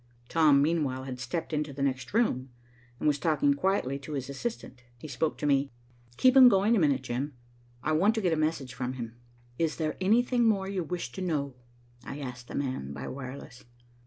[0.29, 2.49] Tom, meanwhile, had stepped into the next room,
[2.99, 4.83] and was talking quietly to his assistant.
[4.97, 5.69] He spoke to me.
[6.17, 7.35] "Keep him going a minute, Jim.
[7.83, 9.13] I want to get a message from him."
[9.59, 11.53] "Is there anything more you wish to know?"
[12.03, 13.63] I asked the man by wireless.